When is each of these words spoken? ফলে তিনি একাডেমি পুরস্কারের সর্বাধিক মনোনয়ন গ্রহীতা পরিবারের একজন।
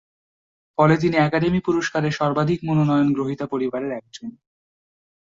ফলে 0.77 0.95
তিনি 0.97 1.15
একাডেমি 1.17 1.59
পুরস্কারের 1.59 2.13
সর্বাধিক 2.13 2.59
মনোনয়ন 2.63 3.09
গ্রহীতা 3.13 3.45
পরিবারের 3.45 3.91
একজন। 3.91 4.27